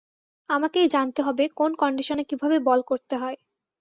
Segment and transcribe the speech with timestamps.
[0.49, 3.37] আমাকেই জানতে হবে কোন কন্ডিশনে কীভাবে বল করতে হয়।